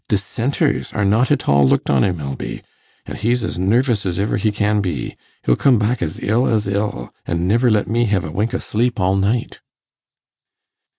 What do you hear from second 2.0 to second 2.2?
i'